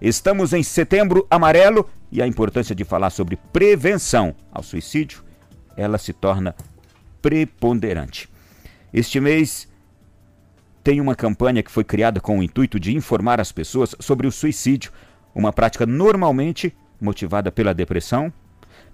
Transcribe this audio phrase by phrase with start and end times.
[0.00, 5.22] Estamos em setembro amarelo e a importância de falar sobre prevenção ao suicídio,
[5.76, 6.54] ela se torna
[7.20, 8.26] preponderante.
[8.94, 9.68] Este mês
[10.82, 14.32] tem uma campanha que foi criada com o intuito de informar as pessoas sobre o
[14.32, 14.90] suicídio,
[15.34, 18.32] uma prática normalmente motivada pela depressão.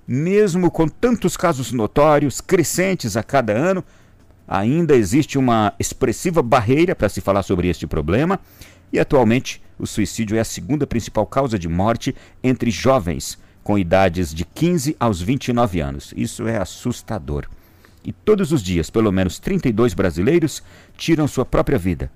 [0.09, 3.85] Mesmo com tantos casos notórios, crescentes a cada ano,
[4.47, 8.41] ainda existe uma expressiva barreira para se falar sobre este problema
[8.93, 14.33] e atualmente o suicídio é a segunda principal causa de morte entre jovens com idades
[14.33, 16.15] de 15 aos 29 anos.
[16.17, 17.47] Isso é assustador.
[18.05, 20.63] E todos os dias, pelo menos 32 brasileiros
[20.97, 22.11] tiram sua própria vida.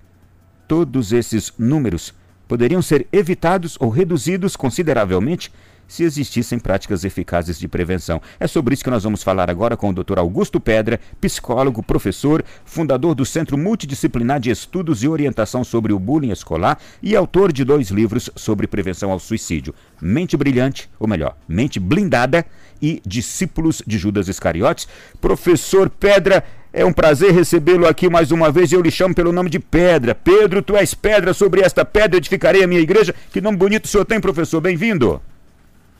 [0.68, 2.14] Todos esses números
[2.46, 5.52] poderiam ser evitados ou reduzidos consideravelmente
[5.90, 8.22] se existissem práticas eficazes de prevenção.
[8.38, 10.18] É sobre isso que nós vamos falar agora com o Dr.
[10.18, 16.30] Augusto Pedra, psicólogo, professor, fundador do Centro Multidisciplinar de Estudos e Orientação sobre o Bullying
[16.30, 21.80] Escolar e autor de dois livros sobre prevenção ao suicídio: Mente Brilhante, ou melhor, Mente
[21.80, 22.46] Blindada
[22.80, 24.86] e Discípulos de Judas Iscariotes.
[25.20, 28.70] Professor Pedra, é um prazer recebê-lo aqui mais uma vez.
[28.70, 30.14] Eu lhe chamo pelo nome de Pedra.
[30.14, 33.12] Pedro, tu és pedra, sobre esta pedra edificarei a minha igreja.
[33.32, 34.60] Que nome bonito o senhor tem, professor.
[34.60, 35.20] Bem-vindo.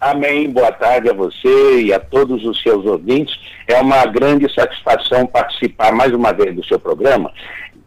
[0.01, 0.49] Amém.
[0.49, 3.39] Boa tarde a você e a todos os seus ouvintes.
[3.69, 7.31] É uma grande satisfação participar mais uma vez do seu programa,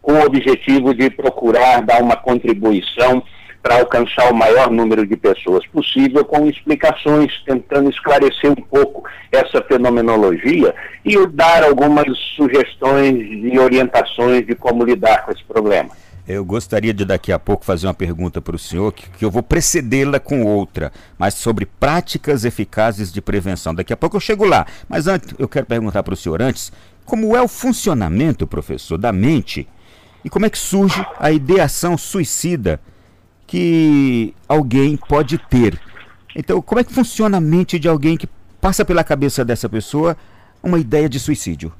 [0.00, 3.20] com o objetivo de procurar dar uma contribuição
[3.60, 9.60] para alcançar o maior número de pessoas possível, com explicações, tentando esclarecer um pouco essa
[9.62, 10.72] fenomenologia
[11.04, 12.06] e dar algumas
[12.36, 15.90] sugestões e orientações de como lidar com esse problema.
[16.26, 19.30] Eu gostaria de daqui a pouco fazer uma pergunta para o senhor, que, que eu
[19.30, 23.74] vou precedê-la com outra, mas sobre práticas eficazes de prevenção.
[23.74, 24.66] Daqui a pouco eu chego lá.
[24.88, 26.72] Mas antes, eu quero perguntar para o senhor antes,
[27.04, 29.68] como é o funcionamento, professor, da mente
[30.24, 32.80] e como é que surge a ideação suicida
[33.46, 35.78] que alguém pode ter?
[36.34, 38.28] Então, como é que funciona a mente de alguém que
[38.62, 40.16] passa pela cabeça dessa pessoa
[40.62, 41.70] uma ideia de suicídio?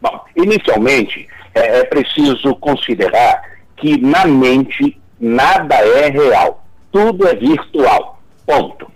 [0.00, 3.42] Bom, inicialmente é, é preciso considerar
[3.76, 8.20] que na mente nada é real, tudo é virtual.
[8.46, 8.90] Ponto.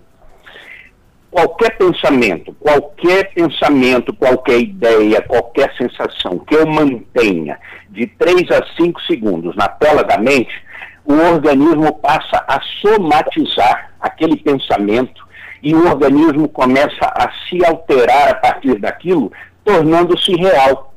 [1.31, 7.59] Qualquer pensamento, qualquer pensamento, qualquer ideia, qualquer sensação que eu mantenha
[7.91, 10.55] de 3 a 5 segundos na tela da mente,
[11.05, 15.25] o organismo passa a somatizar aquele pensamento
[15.63, 19.33] e o organismo começa a se alterar a partir daquilo,
[19.65, 20.94] tornando-se real.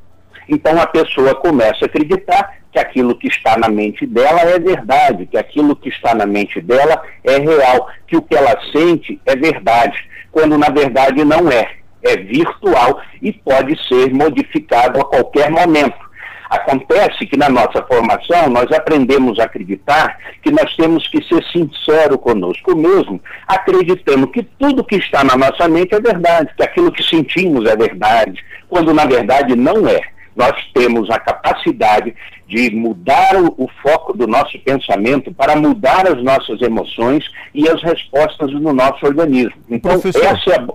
[0.50, 5.26] Então a pessoa começa a acreditar que aquilo que está na mente dela é verdade,
[5.26, 9.36] que aquilo que está na mente dela é real, que o que ela sente é
[9.36, 9.98] verdade,
[10.32, 11.78] quando na verdade não é.
[12.04, 16.08] É virtual e pode ser modificado a qualquer momento.
[16.50, 22.22] Acontece que na nossa formação nós aprendemos a acreditar que nós temos que ser sinceros
[22.22, 27.04] conosco mesmo, acreditando que tudo que está na nossa mente é verdade, que aquilo que
[27.04, 30.02] sentimos é verdade, quando na verdade não é
[30.38, 32.16] nós temos a capacidade
[32.48, 37.82] de mudar o, o, foco do nosso pensamento para mudar as nossas emoções e as
[37.82, 39.54] respostas no nosso organismo.
[39.70, 40.68] Então, Professor, essa é a...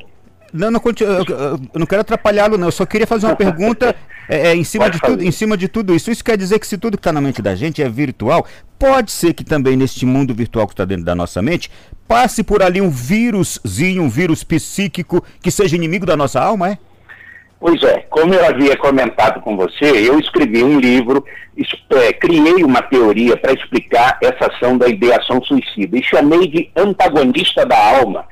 [0.53, 2.69] Não, não, eu, não quero atrapalhá-lo, não.
[2.69, 3.97] Eu só queria fazer uma pergunta
[4.29, 6.11] é, é, em, cima de tudo, em cima de tudo isso.
[6.11, 8.47] Isso quer dizer que se tudo que está na mente da gente é virtual,
[8.79, 11.71] pode ser que também neste mundo virtual que está dentro da nossa mente,
[12.07, 16.79] passe por ali um víruszinho, um vírus psíquico que seja inimigo da nossa alma, é?
[17.63, 21.25] Pois é, como eu havia comentado com você, eu escrevi um livro,
[21.91, 27.65] é, criei uma teoria para explicar essa ação da ideação suicida e chamei de antagonista
[27.65, 28.25] da alma.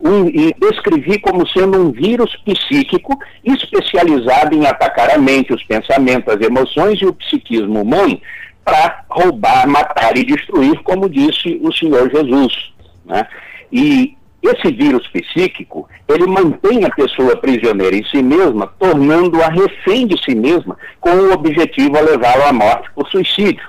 [0.00, 6.34] Um, e descrevi como sendo um vírus psíquico especializado em atacar a mente, os pensamentos,
[6.34, 8.18] as emoções e o psiquismo humano
[8.64, 12.72] para roubar, matar e destruir, como disse o Senhor Jesus.
[13.04, 13.26] Né?
[13.70, 20.22] E esse vírus psíquico, ele mantém a pessoa prisioneira em si mesma, tornando-a refém de
[20.22, 23.66] si mesma, com o objetivo a levá-la à morte por suicídio.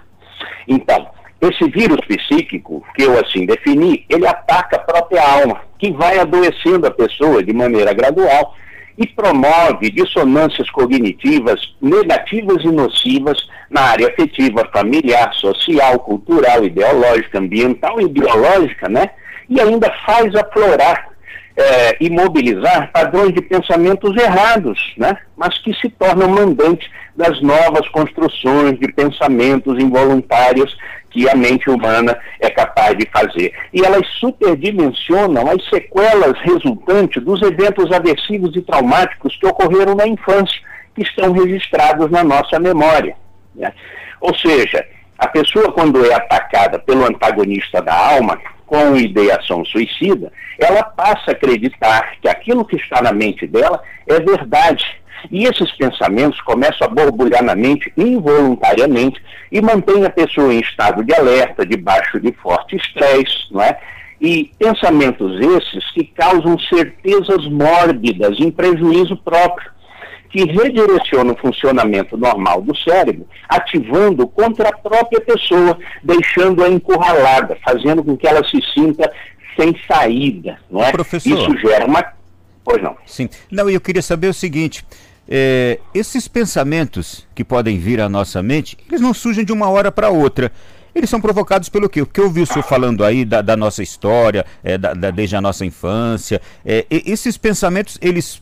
[0.68, 1.07] Então,
[1.41, 6.86] esse vírus psíquico, que eu assim defini, ele ataca a própria alma, que vai adoecendo
[6.86, 8.56] a pessoa de maneira gradual
[8.98, 18.01] e promove dissonâncias cognitivas negativas e nocivas na área afetiva, familiar, social, cultural, ideológica, ambiental
[18.01, 19.10] e biológica, né?
[19.50, 21.10] E ainda faz aflorar
[21.60, 25.18] é, e mobilizar padrões de pensamentos errados, né?
[25.36, 30.78] mas que se tornam mandantes das novas construções de pensamentos involuntários
[31.10, 33.54] que a mente humana é capaz de fazer.
[33.74, 40.62] E elas superdimensionam as sequelas resultantes dos eventos aversivos e traumáticos que ocorreram na infância,
[40.96, 43.16] que estão registrados na nossa memória.
[43.54, 43.74] Né?
[44.22, 44.86] Ou seja,
[45.18, 51.31] a pessoa, quando é atacada pelo antagonista da alma, com ideação suicida, ela passa a
[51.31, 54.86] acreditar que aquilo que está na mente dela é verdade.
[55.31, 59.21] E esses pensamentos começam a borbulhar na mente involuntariamente
[59.51, 63.77] e mantém a pessoa em estado de alerta, debaixo de forte estresse, não é?
[64.21, 69.72] E pensamentos esses que causam certezas mórbidas em prejuízo próprio,
[70.30, 78.04] que redirecionam o funcionamento normal do cérebro, ativando contra a própria pessoa, deixando-a encurralada, fazendo
[78.04, 79.12] com que ela se sinta
[79.56, 80.92] sem saída, não é?
[80.92, 81.31] Professor.
[81.31, 82.04] Isso gera uma...
[82.64, 82.96] Pois não.
[83.06, 83.28] Sim.
[83.52, 84.86] Não, eu queria saber o seguinte...
[85.31, 89.92] É, esses pensamentos que podem vir à nossa mente, eles não surgem de uma hora
[89.92, 90.52] para outra.
[90.96, 92.02] Eles são provocados pelo quê?
[92.02, 95.12] O que eu ouvi o senhor falando aí da, da nossa história, é, da, da,
[95.12, 96.42] desde a nossa infância.
[96.66, 98.42] É, esses pensamentos, eles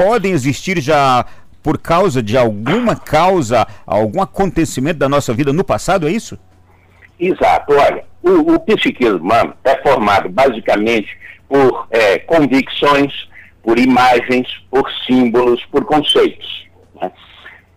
[0.00, 1.26] podem existir já
[1.62, 6.38] por causa de alguma causa, algum acontecimento da nossa vida no passado, é isso?
[7.18, 7.74] Exato.
[7.74, 11.14] Olha, o, o psiquismo humano é formado basicamente
[11.46, 13.12] por é, convicções,
[13.62, 16.66] por imagens, por símbolos, por conceitos.
[16.98, 17.12] Né?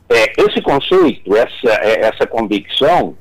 [0.10, 3.18] É, esse conceito, essa, é, essa convicção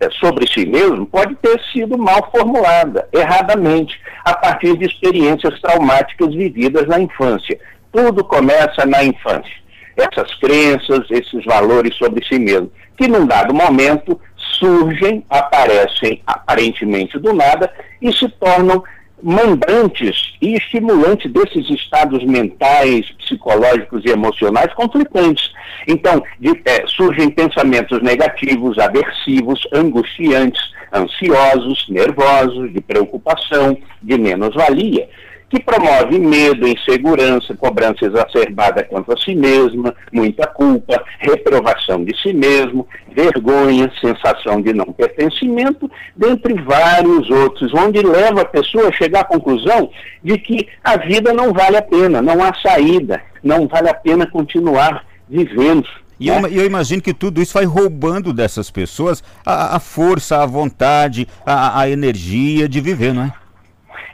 [0.00, 6.34] é, sobre si mesmo pode ter sido mal formulada, erradamente, a partir de experiências traumáticas
[6.34, 7.60] vividas na infância.
[7.96, 9.56] Tudo começa na infância.
[9.96, 14.20] Essas crenças, esses valores sobre si mesmo, que num dado momento
[14.58, 17.72] surgem, aparecem aparentemente do nada
[18.02, 18.84] e se tornam
[19.22, 25.50] mandantes e estimulantes desses estados mentais, psicológicos e emocionais conflitantes.
[25.88, 30.60] Então, de, é, surgem pensamentos negativos, aversivos, angustiantes,
[30.92, 35.08] ansiosos, nervosos, de preocupação, de menos-valia
[35.48, 42.86] que promove medo, insegurança, cobrança exacerbada contra si mesma, muita culpa, reprovação de si mesmo,
[43.08, 49.24] vergonha, sensação de não pertencimento, dentre vários outros, onde leva a pessoa a chegar à
[49.24, 49.90] conclusão
[50.22, 54.26] de que a vida não vale a pena, não há saída, não vale a pena
[54.26, 55.86] continuar vivendo.
[56.18, 60.46] E eu, eu, imagino que tudo isso vai roubando dessas pessoas a, a força, a
[60.46, 63.32] vontade, a, a energia de viver, não é?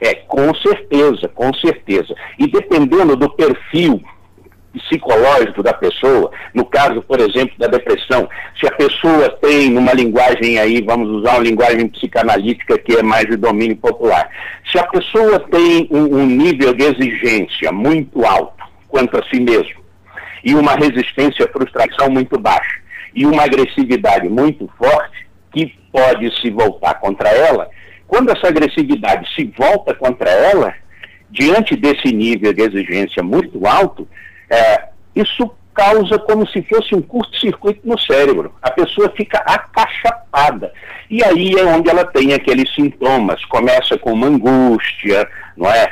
[0.01, 2.15] É, com certeza, com certeza.
[2.39, 4.01] E dependendo do perfil
[4.73, 8.27] psicológico da pessoa, no caso, por exemplo, da depressão,
[8.59, 13.25] se a pessoa tem numa linguagem aí, vamos usar uma linguagem psicanalítica que é mais
[13.25, 14.27] de domínio popular,
[14.71, 19.81] se a pessoa tem um, um nível de exigência muito alto quanto a si mesmo,
[20.43, 22.81] e uma resistência à frustração muito baixa,
[23.15, 27.69] e uma agressividade muito forte, que pode se voltar contra ela,
[28.07, 30.73] quando essa agressividade se volta contra ela,
[31.29, 34.07] diante desse nível de exigência muito alto,
[34.49, 38.53] é, isso causa como se fosse um curto-circuito no cérebro.
[38.61, 40.71] A pessoa fica acachapada.
[41.09, 43.43] E aí é onde ela tem aqueles sintomas.
[43.45, 45.27] Começa com uma angústia,
[45.57, 45.87] não é?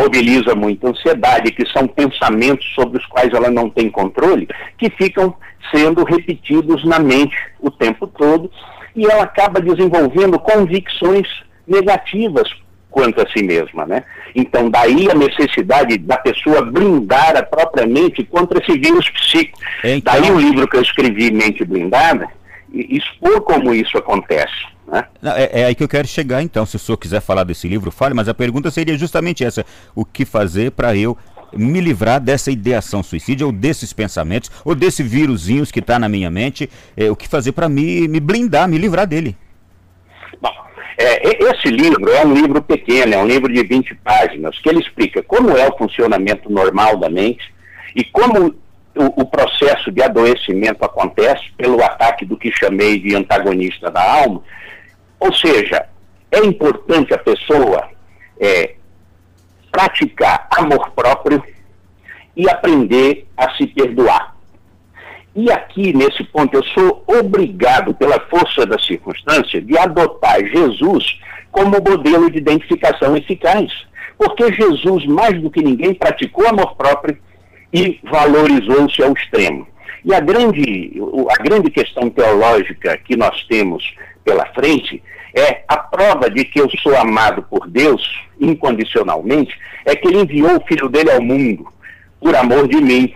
[0.00, 5.34] mobiliza muita ansiedade, que são pensamentos sobre os quais ela não tem controle, que ficam
[5.72, 8.50] sendo repetidos na mente o tempo todo.
[8.96, 11.28] E ela acaba desenvolvendo convicções
[11.70, 12.50] negativas
[12.90, 14.02] quanto a si mesma, né?
[14.34, 19.58] Então, daí a necessidade da pessoa blindar a própria mente contra esse vírus psíquico.
[19.84, 20.12] Então...
[20.12, 22.28] Daí o livro que eu escrevi, Mente Blindada,
[22.72, 24.66] expor como isso acontece.
[24.86, 25.04] Né?
[25.22, 26.66] É, é, aí que eu quero chegar, então.
[26.66, 29.64] Se o senhor quiser falar desse livro, fale, mas a pergunta seria justamente essa:
[29.94, 31.16] o que fazer para eu
[31.52, 36.30] me livrar dessa ideação suicídia, ou desses pensamentos, ou desse vírusinhos que está na minha
[36.30, 36.68] mente?
[36.96, 39.36] É, o que fazer para me, me blindar, me livrar dele?
[41.02, 44.80] É, esse livro é um livro pequeno, é um livro de 20 páginas, que ele
[44.80, 47.54] explica como é o funcionamento normal da mente
[47.96, 48.48] e como
[48.94, 54.42] o, o processo de adoecimento acontece pelo ataque do que chamei de antagonista da alma.
[55.18, 55.86] Ou seja,
[56.30, 57.88] é importante a pessoa
[58.38, 58.74] é,
[59.72, 61.42] praticar amor próprio
[62.36, 64.29] e aprender a se perdoar.
[65.34, 71.18] E aqui, nesse ponto, eu sou obrigado, pela força da circunstância, de adotar Jesus
[71.50, 73.70] como modelo de identificação eficaz.
[74.18, 77.16] Porque Jesus, mais do que ninguém, praticou amor próprio
[77.72, 79.66] e valorizou-se ao extremo.
[80.04, 83.84] E a grande, a grande questão teológica que nós temos
[84.24, 85.02] pela frente
[85.34, 88.02] é a prova de que eu sou amado por Deus
[88.40, 91.66] incondicionalmente, é que ele enviou o Filho dele ao mundo
[92.20, 93.14] por amor de mim.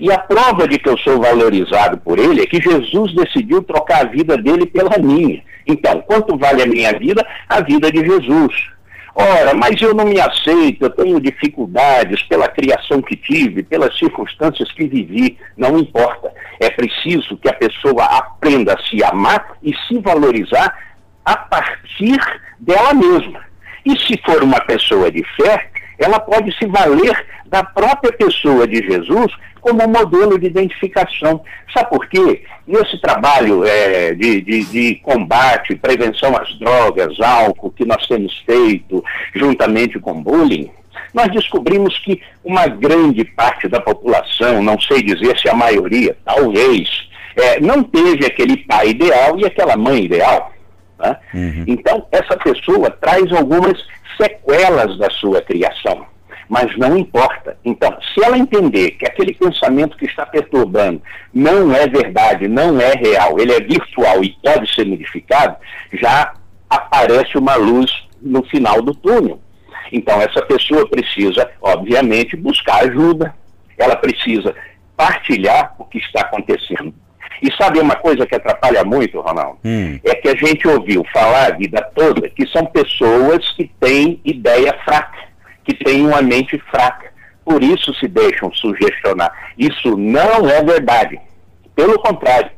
[0.00, 4.02] E a prova de que eu sou valorizado por ele é que Jesus decidiu trocar
[4.02, 5.42] a vida dele pela minha.
[5.66, 7.26] Então, quanto vale a minha vida?
[7.48, 8.72] A vida de Jesus.
[9.14, 14.72] Ora, mas eu não me aceito, eu tenho dificuldades pela criação que tive, pelas circunstâncias
[14.72, 16.32] que vivi, não importa.
[16.58, 20.74] É preciso que a pessoa aprenda a se amar e se valorizar
[21.24, 22.18] a partir
[22.58, 23.40] dela mesma.
[23.84, 25.70] E se for uma pessoa de fé,
[26.04, 31.42] ela pode se valer da própria pessoa de Jesus como modelo de identificação.
[31.72, 32.42] Sabe por quê?
[32.66, 39.02] Nesse trabalho é, de, de, de, combate, prevenção às drogas, álcool, que nós temos feito
[39.34, 40.70] juntamente com bullying,
[41.14, 46.88] nós descobrimos que uma grande parte da população, não sei dizer se a maioria, talvez,
[47.36, 50.52] é, não teve aquele pai ideal e aquela mãe ideal.
[51.02, 51.16] Né?
[51.34, 51.64] Uhum.
[51.66, 53.74] Então, essa pessoa traz algumas
[54.16, 56.06] sequelas da sua criação.
[56.48, 57.56] Mas não importa.
[57.64, 62.92] Então, se ela entender que aquele pensamento que está perturbando não é verdade, não é
[62.92, 65.56] real, ele é virtual e pode ser modificado,
[65.94, 66.34] já
[66.68, 67.90] aparece uma luz
[68.20, 69.40] no final do túnel.
[69.90, 73.34] Então, essa pessoa precisa, obviamente, buscar ajuda,
[73.76, 74.54] ela precisa
[74.96, 76.94] partilhar o que está acontecendo
[77.40, 79.58] e sabe uma coisa que atrapalha muito, Ronaldo?
[79.64, 79.98] Hum.
[80.04, 84.76] É que a gente ouviu falar a vida toda que são pessoas que têm ideia
[84.84, 85.18] fraca,
[85.64, 87.12] que têm uma mente fraca.
[87.44, 89.32] Por isso se deixam sugestionar.
[89.58, 91.18] Isso não é verdade.
[91.74, 92.50] Pelo contrário,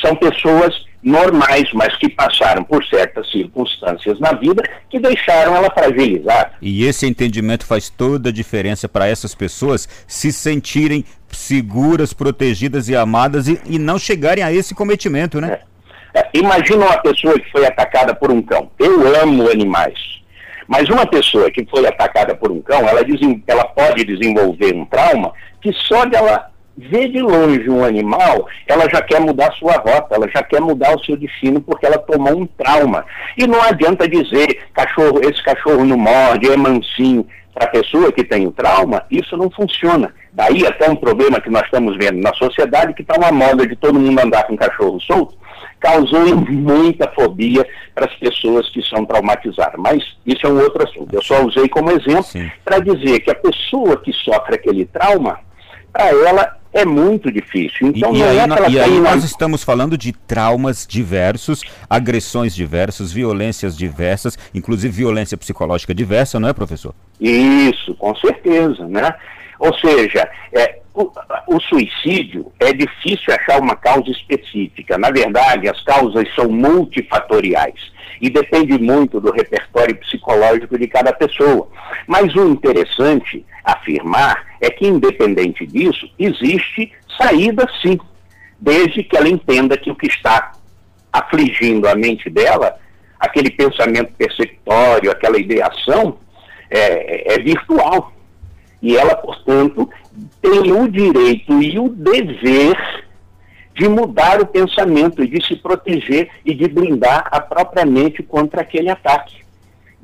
[0.00, 6.52] são pessoas normais, mas que passaram por certas circunstâncias na vida que deixaram ela fragilizada.
[6.62, 12.94] E esse entendimento faz toda a diferença para essas pessoas se sentirem seguras, protegidas e
[12.94, 15.58] amadas e, e não chegarem a esse cometimento, né?
[15.68, 15.72] É.
[16.14, 18.70] É, imagina uma pessoa que foi atacada por um cão.
[18.78, 19.94] Eu amo animais.
[20.68, 23.00] Mas uma pessoa que foi atacada por um cão, ela,
[23.46, 29.02] ela pode desenvolver um trauma que só dela vê de longe um animal, ela já
[29.02, 32.46] quer mudar sua rota, ela já quer mudar o seu destino porque ela tomou um
[32.46, 33.04] trauma.
[33.36, 37.26] E não adianta dizer, cachorro, esse cachorro não morde, é mansinho.
[37.54, 40.14] Para a pessoa que tem o trauma, isso não funciona.
[40.32, 43.76] Daí até um problema que nós estamos vendo na sociedade, que está uma moda de
[43.76, 45.36] todo mundo andar com cachorro solto,
[45.78, 49.78] causou muita fobia para as pessoas que são traumatizadas.
[49.78, 51.14] Mas isso é um outro assunto.
[51.14, 52.24] Eu só usei como exemplo
[52.64, 55.38] para dizer que a pessoa que sofre aquele trauma,
[55.92, 57.88] para ela é muito difícil.
[57.88, 63.12] Então, e, e aí, é e aí nós estamos falando de traumas diversos, agressões diversas,
[63.12, 66.94] violências diversas, inclusive violência psicológica diversa, não é, professor?
[67.20, 69.14] Isso, com certeza, né?
[69.58, 71.10] Ou seja, é, o,
[71.46, 74.98] o, suicídio é difícil achar uma causa específica.
[74.98, 81.68] Na verdade, as causas são multifatoriais e depende muito do repertório psicológico de cada pessoa.
[82.06, 87.98] Mas o interessante afirmar é que, independente disso, existe saída sim,
[88.60, 90.52] desde que ela entenda que o que está
[91.12, 92.76] afligindo a mente dela,
[93.18, 96.18] aquele pensamento perceptório, aquela ideação,
[96.70, 98.12] é, é virtual.
[98.80, 99.90] E ela, portanto,
[100.40, 102.76] tem o direito e o dever
[103.74, 108.90] de mudar o pensamento de se proteger e de blindar a própria mente contra aquele
[108.90, 109.42] ataque.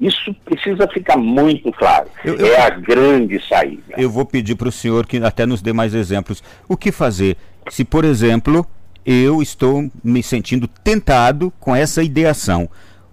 [0.01, 2.09] Isso precisa ficar muito claro.
[2.25, 3.95] Eu, eu, é a grande saída.
[3.97, 6.43] Eu vou pedir para o senhor que até nos dê mais exemplos.
[6.69, 7.37] O que fazer
[7.69, 8.65] se, por exemplo,
[9.05, 12.71] eu estou me sentindo tentado com essa ideação?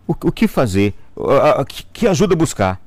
[0.07, 0.93] O, o que fazer?
[1.67, 2.79] Que, que ajuda buscar?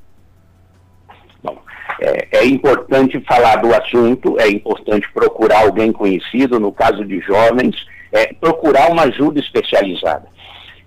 [2.01, 7.75] É, é, importante falar do assunto, é importante procurar alguém conhecido, no caso de jovens,
[8.11, 10.27] é, procurar uma ajuda especializada.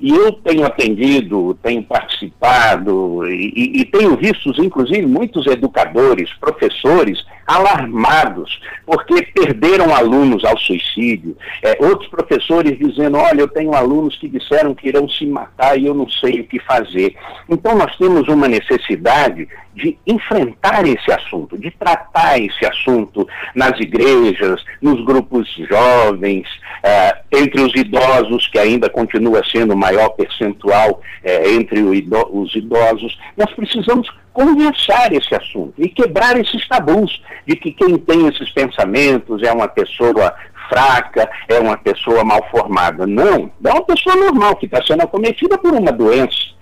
[0.03, 8.61] E eu tenho atendido, tenho participado e, e, tenho visto, inclusive, muitos educadores, professores alarmados,
[8.85, 11.37] porque perderam alunos ao suicídio.
[11.63, 15.87] É, outros professores dizendo: olha, eu tenho alunos que disseram que irão se matar e
[15.87, 17.15] eu não sei o que fazer.
[17.49, 24.63] Então, nós temos uma necessidade de enfrentar esse assunto, de tratar esse assunto nas igrejas,
[24.81, 26.47] nos grupos jovens,
[26.83, 33.19] eh, entre os idosos, que ainda continua sendo o maior percentual eh, entre os idosos.
[33.37, 39.43] Nós precisamos conversar esse assunto e quebrar esses tabus de que quem tem esses pensamentos
[39.43, 40.35] é uma pessoa
[40.69, 43.07] fraca, é uma pessoa mal formada.
[43.07, 46.53] Não, é uma pessoa normal que está sendo acometida por uma doença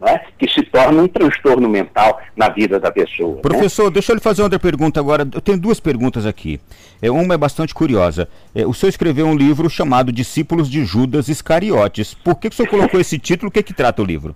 [0.00, 3.36] né, que se torna um transtorno mental na vida da pessoa.
[3.36, 3.42] Né?
[3.42, 3.90] Professor, né?
[3.92, 5.26] deixa eu lhe fazer outra pergunta agora.
[5.32, 6.60] Eu tenho duas perguntas aqui.
[7.02, 8.28] É, uma é bastante curiosa.
[8.54, 12.14] É, o senhor escreveu um livro chamado Discípulos de Judas Iscariotes.
[12.14, 13.48] Por que, que o senhor colocou esse título?
[13.48, 14.34] O que, que trata o livro?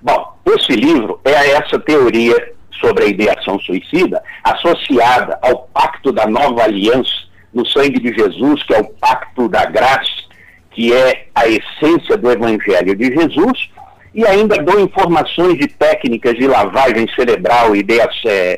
[0.00, 6.62] Bom, esse livro é essa teoria sobre a ideação suicida associada ao pacto da nova
[6.62, 10.28] aliança no sangue de Jesus, que é o pacto da graça,
[10.70, 13.70] que é a essência do evangelho de Jesus,
[14.14, 17.98] e ainda dou informações de técnicas de lavagem cerebral e de,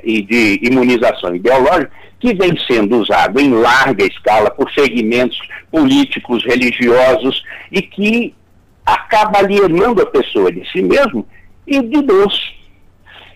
[0.04, 1.90] e de imunização ideológica
[2.20, 5.38] que vem sendo usado em larga escala por segmentos
[5.72, 7.42] políticos, religiosos
[7.72, 8.34] e que
[8.84, 11.26] acaba alienando a pessoa de si mesmo
[11.66, 12.60] e de Deus.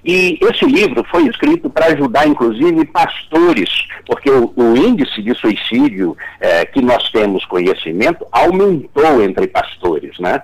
[0.05, 3.71] E esse livro foi escrito para ajudar, inclusive, pastores,
[4.07, 10.43] porque o, o índice de suicídio é, que nós temos conhecimento aumentou entre pastores, né?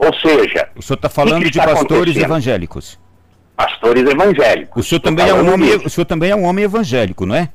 [0.00, 0.66] Ou seja...
[0.74, 2.98] O senhor está falando que que de pastores evangélicos?
[3.54, 4.86] Pastores evangélicos.
[4.86, 7.50] O senhor, também é um homem, o senhor também é um homem evangélico, não é?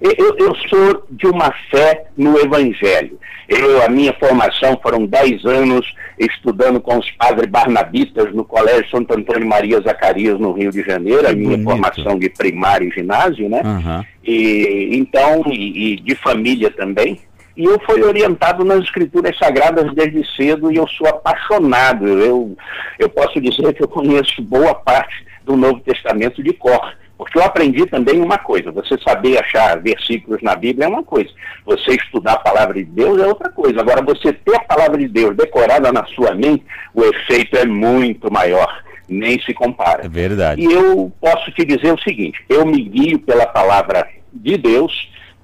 [0.00, 3.20] Eu, eu, sou de uma fé no Evangelho.
[3.48, 9.16] Eu, a minha formação foram 10 anos estudando com os padres barnabitas no Colégio Santo
[9.16, 11.64] Antônio Maria Zacarias, no Rio de Janeiro, que a minha bonito.
[11.64, 13.62] formação de primário e ginásio, né?
[13.64, 14.04] Uhum.
[14.24, 17.20] E, então, e, e de família também.
[17.56, 22.06] E eu fui orientado nas escrituras sagradas desde cedo e eu sou apaixonado.
[22.06, 22.56] Eu,
[22.98, 26.94] eu posso dizer que eu conheço boa parte do Novo Testamento de cor.
[27.22, 31.30] Porque eu aprendi também uma coisa: você saber achar versículos na Bíblia é uma coisa,
[31.64, 33.80] você estudar a palavra de Deus é outra coisa.
[33.80, 38.32] Agora, você ter a palavra de Deus decorada na sua mente, o efeito é muito
[38.32, 40.04] maior, nem se compara.
[40.04, 40.60] É verdade.
[40.60, 44.92] E eu posso te dizer o seguinte: eu me guio pela palavra de Deus,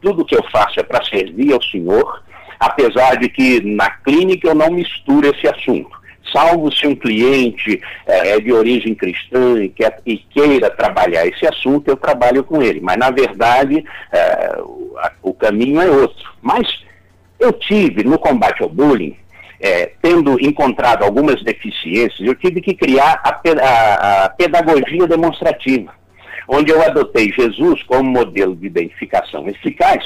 [0.01, 2.23] tudo que eu faço é para servir ao Senhor,
[2.59, 5.99] apesar de que na clínica eu não misturo esse assunto
[6.33, 11.47] salvo se um cliente é, é de origem cristã e, quer, e, queira trabalhar esse
[11.47, 12.81] assunto, eu trabalho com ele.
[12.81, 16.29] Mas, na verdade, é, o, a, o, caminho é outro.
[16.41, 16.67] Mas
[17.39, 19.17] eu tive, no combate ao bullying,
[19.61, 25.93] é, tendo encontrado algumas deficiências, eu tive que criar a, a, a pedagogia demonstrativa,
[26.49, 30.03] onde eu adotei Jesus como modelo de identificação eficaz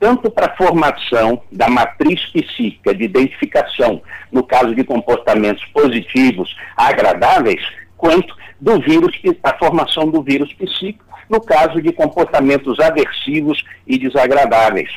[0.00, 4.00] tanto para a formação da matriz psíquica de identificação,
[4.32, 7.60] no caso de comportamentos positivos, agradáveis,
[7.98, 14.90] quanto do vírus, a formação do vírus psíquico, no caso de comportamentos aversivos e desagradáveis.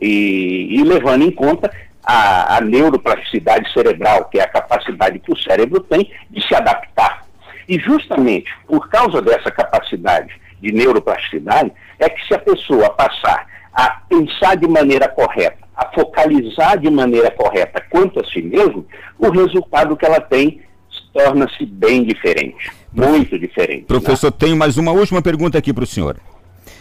[0.00, 1.70] E, e levando em conta
[2.04, 7.25] a, a neuroplasticidade cerebral, que é a capacidade que o cérebro tem de se adaptar.
[7.68, 13.90] E justamente por causa dessa capacidade de neuroplasticidade, é que se a pessoa passar a
[14.08, 18.86] pensar de maneira correta, a focalizar de maneira correta quanto a si mesmo,
[19.18, 20.62] o resultado que ela tem
[21.12, 23.84] torna-se bem diferente, muito diferente.
[23.84, 24.36] Professor, né?
[24.38, 26.16] tenho mais uma última pergunta aqui para o senhor.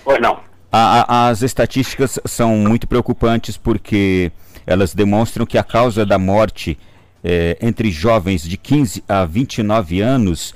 [0.04, 0.40] Pois não.
[0.72, 4.32] A, a, as estatísticas são muito preocupantes porque
[4.68, 6.78] elas demonstram que a causa da morte
[7.24, 10.54] é, entre jovens de 15 a 29 anos,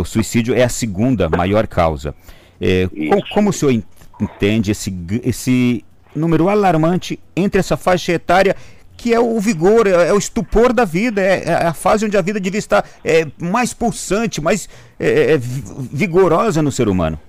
[0.00, 2.14] o suicídio é a segunda maior causa.
[2.60, 3.82] É, como, como o senhor
[4.20, 5.84] entende esse, esse
[6.14, 8.56] número alarmante entre essa faixa etária
[8.96, 12.16] que é o vigor, é, é o estupor da vida, é, é, a fase onde
[12.16, 17.20] a vida devia estar é, mais pulsante, mais é, é vigorosa no ser humano?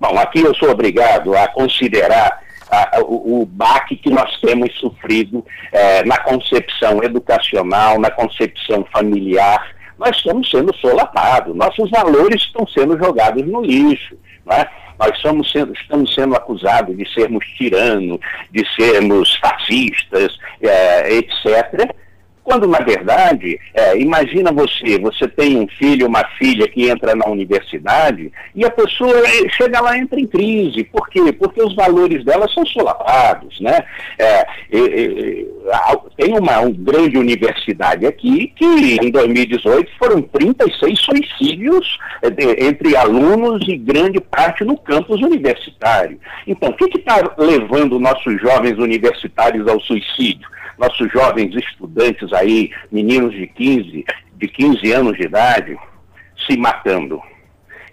[0.00, 5.46] Bom, aqui eu sou obrigado a considerar a, o, o baque que nós temos sofrido
[5.70, 9.73] é, na concepção educacional, na concepção familiar.
[9.98, 14.16] Nós estamos sendo solapados, nossos valores estão sendo jogados no lixo.
[14.44, 14.66] Né?
[14.98, 18.18] Nós somos sendo, estamos sendo acusados de sermos tiranos,
[18.50, 21.94] de sermos fascistas, é, etc.
[22.44, 27.26] Quando, na verdade, é, imagina você, você tem um filho, uma filha que entra na
[27.26, 30.84] universidade e a pessoa é, chega lá entra em crise.
[30.84, 31.32] Por quê?
[31.32, 33.80] Porque os valores dela são solapados, né?
[34.18, 34.46] É,
[36.18, 43.66] tem uma, uma grande universidade aqui que, em 2018, foram 36 suicídios é, entre alunos
[43.66, 46.20] e grande parte no campus universitário.
[46.46, 50.52] Então, o que está levando nossos jovens universitários ao suicídio?
[50.78, 54.04] Nossos jovens estudantes aí, meninos de 15,
[54.36, 55.76] de 15 anos de idade,
[56.46, 57.20] se matando.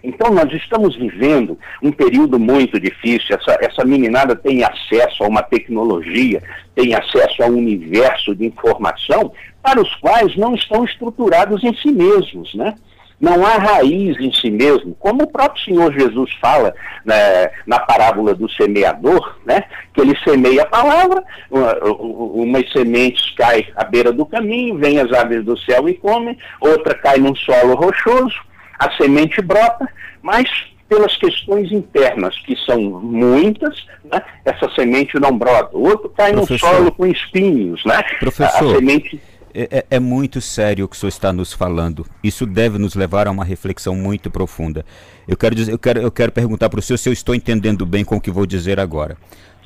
[0.04, 3.36] Então, nós estamos vivendo um período muito difícil.
[3.36, 6.42] Essa, essa meninada tem acesso a uma tecnologia,
[6.74, 11.92] tem acesso a um universo de informação para os quais não estão estruturados em si
[11.92, 12.74] mesmos, né?
[13.22, 18.34] Não há raiz em si mesmo, como o próprio Senhor Jesus fala né, na parábola
[18.34, 19.62] do semeador, né,
[19.94, 25.12] que ele semeia a palavra, uma, umas sementes caem à beira do caminho, vêm as
[25.12, 28.34] aves do céu e comem, outra cai num solo rochoso,
[28.76, 29.88] a semente brota,
[30.20, 30.50] mas
[30.88, 35.76] pelas questões internas, que são muitas, né, essa semente não brota.
[35.76, 38.02] O outro cai Professor, no solo com espinhos, né?
[38.18, 39.18] Professor, a semente
[39.54, 42.06] é, é, é, muito sério o que o senhor está nos falando.
[42.22, 44.84] Isso deve nos levar a uma reflexão muito profunda.
[45.28, 47.84] Eu quero, dizer, eu quero, eu quero perguntar para o senhor se eu estou entendendo
[47.84, 49.16] bem com o que vou dizer agora.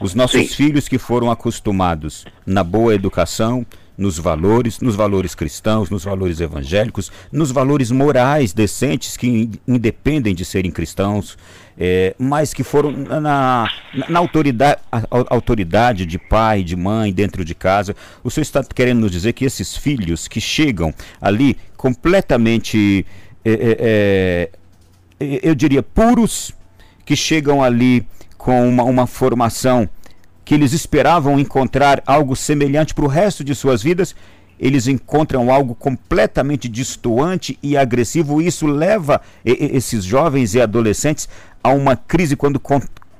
[0.00, 0.48] Os nossos Sim.
[0.48, 3.64] filhos que foram acostumados na boa educação,
[3.96, 10.44] nos valores, nos valores cristãos, nos valores evangélicos, nos valores morais decentes que independem de
[10.44, 11.38] serem cristãos,
[11.78, 13.68] é, mas que foram na, na,
[14.08, 14.80] na autoridade,
[15.30, 17.94] autoridade de pai, de mãe, dentro de casa.
[18.22, 23.06] O senhor está querendo nos dizer que esses filhos que chegam ali completamente
[23.44, 24.50] é, é,
[25.20, 26.52] eu diria, puros,
[27.04, 28.06] que chegam ali
[28.36, 29.88] com uma, uma formação
[30.46, 34.14] que eles esperavam encontrar algo semelhante para o resto de suas vidas,
[34.60, 38.40] eles encontram algo completamente distoante e agressivo.
[38.40, 41.28] Isso leva esses jovens e adolescentes
[41.62, 42.60] a uma crise quando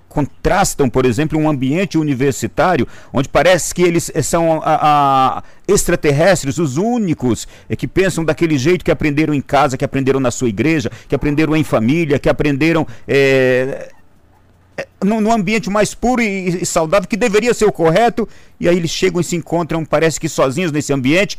[0.08, 6.58] contrastam, por exemplo, um ambiente universitário onde parece que eles eh, são a, a, extraterrestres,
[6.58, 10.48] os únicos é, que pensam daquele jeito que aprenderam em casa, que aprenderam na sua
[10.48, 13.90] igreja, que aprenderam em família, que aprenderam é,
[15.04, 18.28] no, no, ambiente mais puro e, e, saudável, que deveria ser o correto,
[18.59, 21.38] e aí eles chegam e se encontram, parece que sozinhos nesse ambiente.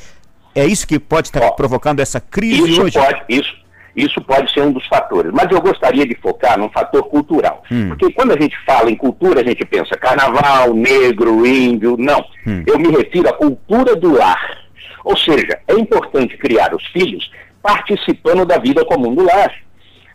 [0.54, 2.98] É isso que pode estar provocando essa crise isso hoje?
[2.98, 3.56] Pode, isso,
[3.96, 5.32] isso pode ser um dos fatores.
[5.32, 7.63] Mas eu gostaria de focar num fator cultural.
[7.72, 7.89] Hum.
[7.89, 11.96] Porque quando a gente fala em cultura, a gente pensa carnaval, negro, índio.
[11.98, 12.26] Não.
[12.46, 12.63] Hum.
[12.65, 14.65] Eu me refiro à cultura do lar.
[15.04, 17.30] Ou seja, é importante criar os filhos
[17.62, 19.54] participando da vida comum do lar.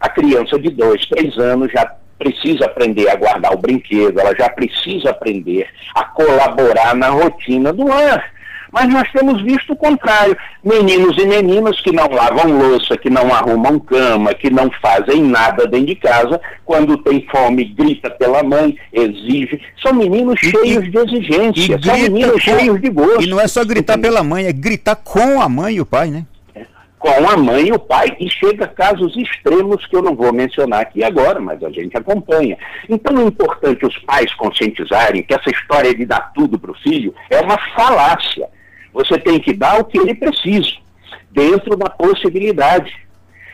[0.00, 4.48] A criança de dois, três anos já precisa aprender a guardar o brinquedo, ela já
[4.48, 8.32] precisa aprender a colaborar na rotina do lar.
[8.70, 10.34] Mas nós temos visto o contrário.
[10.64, 15.66] Meninos e meninas que não lavam louça, que não arrumam cama, que não fazem nada
[15.66, 19.60] dentro de casa, quando tem fome, grita pela mãe, exige.
[19.82, 22.38] São meninos e, cheios de exigência, são meninos com...
[22.40, 23.22] cheios de gosto.
[23.22, 26.08] E não é só gritar pela mãe, é gritar com a mãe e o pai,
[26.08, 26.24] né?
[27.02, 30.32] Com a mãe e o pai, e chega a casos extremos que eu não vou
[30.32, 32.56] mencionar aqui agora, mas a gente acompanha.
[32.88, 37.12] Então é importante os pais conscientizarem que essa história de dar tudo para o filho
[37.28, 38.48] é uma falácia.
[38.92, 40.70] Você tem que dar o que ele precisa,
[41.32, 42.92] dentro da possibilidade.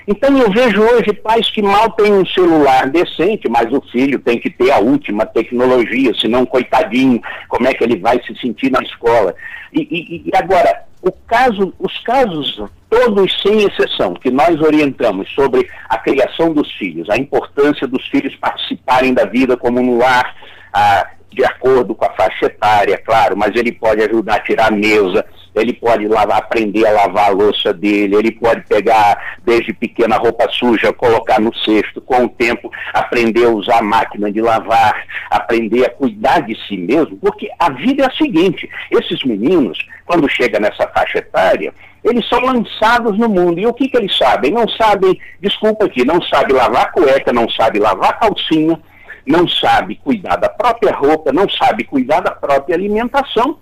[0.07, 4.39] Então eu vejo hoje pais que mal têm um celular decente, mas o filho tem
[4.39, 8.83] que ter a última tecnologia, senão, coitadinho, como é que ele vai se sentir na
[8.83, 9.35] escola?
[9.73, 10.85] E, e, e agora,
[11.27, 17.17] caso, os casos, todos sem exceção, que nós orientamos sobre a criação dos filhos, a
[17.17, 20.35] importância dos filhos participarem da vida como no lar,
[20.73, 24.75] a, de acordo com a faixa etária, claro, mas ele pode ajudar a tirar a
[24.75, 30.17] mesa, ele pode lavar, aprender a lavar a louça dele, ele pode pegar desde pequena
[30.17, 35.05] roupa suja, colocar no cesto, com o tempo aprender a usar a máquina de lavar,
[35.31, 40.29] aprender a cuidar de si mesmo, porque a vida é a seguinte, esses meninos, quando
[40.29, 43.59] chegam nessa faixa etária, eles são lançados no mundo.
[43.59, 44.53] E o que, que eles sabem?
[44.53, 48.81] Não sabem, desculpa aqui, não sabe lavar cueca, não sabe lavar calcinha,
[49.29, 53.59] não sabe cuidar da própria roupa, não sabe cuidar da própria alimentação.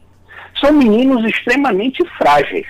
[0.61, 2.67] São meninos extremamente frágeis.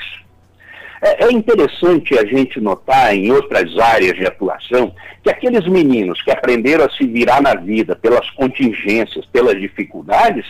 [1.02, 6.30] É, é interessante a gente notar em outras áreas de atuação que aqueles meninos que
[6.30, 10.46] aprenderam a se virar na vida pelas contingências, pelas dificuldades,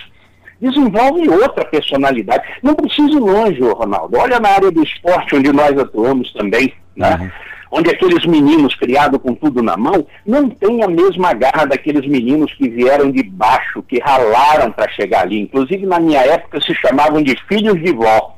[0.61, 2.45] desenvolvem outra personalidade.
[2.63, 4.17] Não precisa ir longe, Ronaldo.
[4.19, 7.19] Olha na área do esporte onde nós atuamos também, né?
[7.21, 12.07] Uhum onde aqueles meninos criados com tudo na mão não têm a mesma garra daqueles
[12.09, 15.41] meninos que vieram de baixo, que ralaram para chegar ali.
[15.41, 18.35] Inclusive, na minha época, se chamavam de filhos de vó,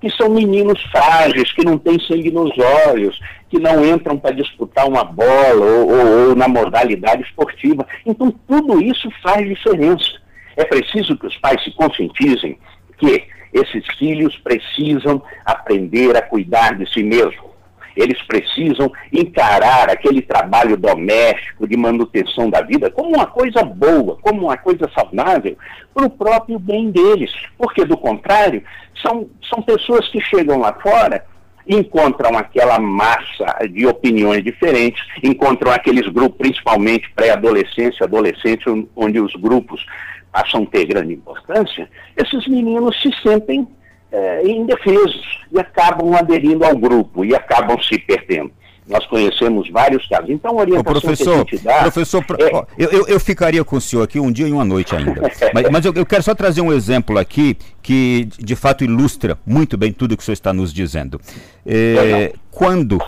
[0.00, 2.50] que são meninos frágeis, que não têm sangue nos
[2.88, 7.86] olhos, que não entram para disputar uma bola ou, ou, ou na modalidade esportiva.
[8.06, 10.18] Então, tudo isso faz diferença.
[10.56, 12.58] É preciso que os pais se conscientizem
[12.96, 17.49] que esses filhos precisam aprender a cuidar de si mesmos
[17.96, 24.46] eles precisam encarar aquele trabalho doméstico de manutenção da vida como uma coisa boa, como
[24.46, 25.56] uma coisa saudável,
[25.94, 27.32] para o próprio bem deles.
[27.58, 28.62] Porque, do contrário,
[29.02, 31.24] são, são pessoas que chegam lá fora
[31.68, 39.86] encontram aquela massa de opiniões diferentes, encontram aqueles grupos, principalmente pré-adolescência, adolescência, onde os grupos
[40.32, 43.66] passam a ter grande importância, esses meninos se sentem
[44.12, 48.52] é, indefesos e acabam aderindo ao grupo e acabam se perdendo.
[48.90, 50.28] Nós conhecemos vários casos.
[50.30, 51.82] Então, a orientação Ô, professor, que dá...
[51.82, 52.50] Professor, é...
[52.52, 55.14] ó, eu, eu ficaria com o senhor aqui um dia e uma noite ainda.
[55.54, 59.76] mas, mas eu, eu, quero só trazer um exemplo aqui que, de fato, ilustra muito
[59.76, 61.20] bem tudo que o senhor está nos dizendo.
[61.64, 63.00] É, quando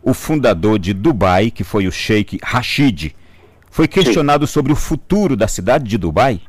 [0.00, 3.12] o fundador de Dubai, que foi o Sheikh Rashid,
[3.68, 4.52] foi questionado Sim.
[4.52, 6.40] sobre o futuro da cidade de Dubai,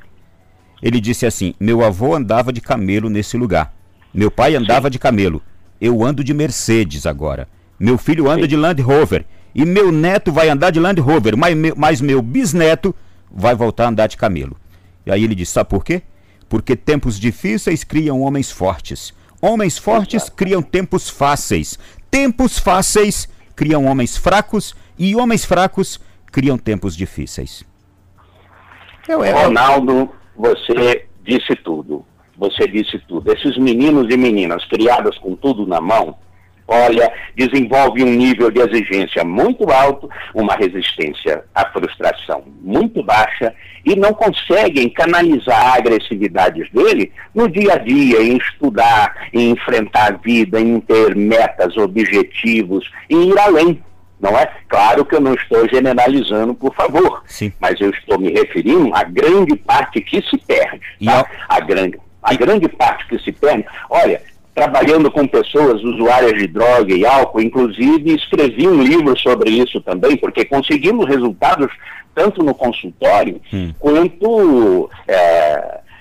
[0.84, 3.74] ele disse assim: Meu avô andava de camelo nesse lugar.
[4.18, 4.94] Meu pai andava Sim.
[4.94, 5.44] de camelo.
[5.80, 7.48] Eu ando de Mercedes agora.
[7.80, 8.48] Meu filho anda Sim.
[8.48, 9.24] de Land Rover.
[9.54, 12.96] E meu neto vai andar de Land Rover, mas meu, mas meu bisneto
[13.32, 14.58] vai voltar a andar de camelo.
[15.06, 16.02] E aí ele disse: Sabe por quê?
[16.50, 19.14] Porque tempos difíceis criam homens fortes.
[19.40, 21.78] Homens fortes criam tempos fáceis.
[22.10, 24.76] Tempos fáceis criam homens fracos.
[24.98, 26.02] E homens fracos
[26.32, 27.64] criam tempos difíceis.
[29.08, 29.36] Eu, eu...
[29.36, 32.04] Ronaldo, você disse tudo
[32.38, 33.32] você disse tudo.
[33.32, 36.16] Esses meninos e meninas criadas com tudo na mão
[36.68, 43.54] olha, desenvolve um nível de exigência muito alto, uma resistência à frustração muito baixa
[43.86, 50.14] e não conseguem canalizar a agressividade dele no dia a dia, em estudar, em enfrentar
[50.14, 53.82] a vida, em ter metas, objetivos, em ir além.
[54.20, 54.52] Não é?
[54.68, 57.54] Claro que eu não estou generalizando, por favor, Sim.
[57.62, 60.82] mas eu estou me referindo à grande parte que se perde.
[61.06, 61.24] Tá?
[61.48, 63.66] A, grande, a grande parte que se perde.
[63.90, 64.22] Olha,
[64.58, 70.18] trabalhando com pessoas usuárias de droga e álcool, inclusive escrevi um livro sobre isso também,
[70.18, 71.72] porque conseguimos resultados
[72.16, 73.72] tanto no consultório hum.
[73.78, 74.90] quanto.
[75.08, 75.14] É,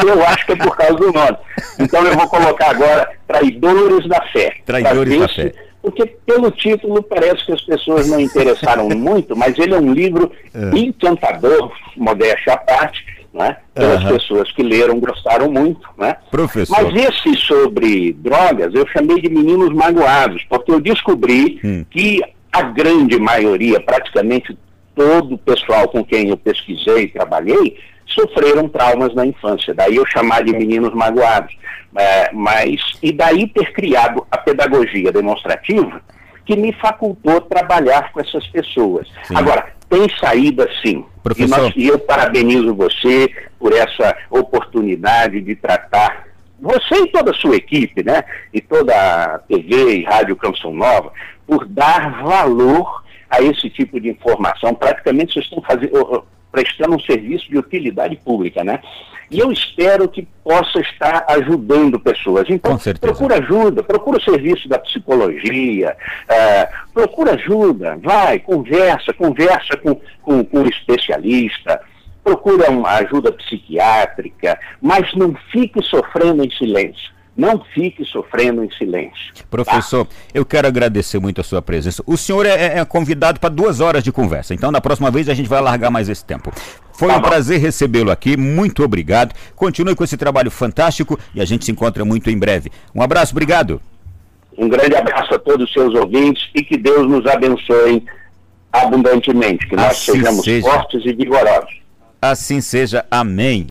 [0.06, 1.38] eu acho que é por causa do nome.
[1.80, 4.56] Então eu vou colocar agora Traidores da Fé.
[4.66, 9.74] Traidores da Fé porque pelo título parece que as pessoas não interessaram muito, mas ele
[9.74, 10.78] é um livro é.
[10.78, 13.58] encantador, modéstia à parte, né?
[13.74, 14.10] pelas uhum.
[14.10, 15.88] pessoas que leram gostaram muito.
[15.98, 16.16] Né?
[16.30, 16.82] Professor.
[16.82, 21.86] Mas esse sobre drogas eu chamei de meninos magoados, porque eu descobri hum.
[21.90, 24.58] que a grande maioria, praticamente
[24.96, 27.78] todo o pessoal com quem eu pesquisei e trabalhei,
[28.14, 29.74] sofreram traumas na infância.
[29.74, 31.56] Daí eu chamar de meninos magoados.
[31.98, 36.02] É, mas, e daí ter criado a pedagogia demonstrativa
[36.46, 39.08] que me facultou trabalhar com essas pessoas.
[39.24, 39.36] Sim.
[39.36, 41.06] Agora, tem saída sim.
[41.38, 46.28] E, nós, e eu parabenizo você por essa oportunidade de tratar
[46.62, 48.24] você e toda a sua equipe, né?
[48.54, 51.12] E toda a TV e Rádio Canção Nova,
[51.48, 54.74] por dar valor a esse tipo de informação.
[54.74, 58.80] Praticamente vocês estão fazendo prestando um serviço de utilidade pública, né?
[59.32, 62.48] E eu espero que possa estar ajudando pessoas.
[62.50, 69.96] Então, procura ajuda, procura o serviço da psicologia, uh, procura ajuda, vai, conversa, conversa com,
[70.24, 71.80] com, com um especialista,
[72.24, 77.12] procura uma ajuda psiquiátrica, mas não fique sofrendo em silêncio.
[77.40, 79.34] Não fique sofrendo em silêncio.
[79.50, 80.14] Professor, tá?
[80.34, 82.04] eu quero agradecer muito a sua presença.
[82.06, 85.34] O senhor é, é convidado para duas horas de conversa, então na próxima vez a
[85.34, 86.52] gente vai largar mais esse tempo.
[86.92, 87.30] Foi tá um bom.
[87.30, 89.34] prazer recebê-lo aqui, muito obrigado.
[89.56, 92.70] Continue com esse trabalho fantástico e a gente se encontra muito em breve.
[92.94, 93.82] Um abraço, obrigado.
[94.58, 98.04] Um grande abraço a todos os seus ouvintes e que Deus nos abençoe
[98.70, 100.70] abundantemente, que nós assim sejamos seja.
[100.70, 101.80] fortes e vigorosos.
[102.22, 103.66] Assim seja, amém.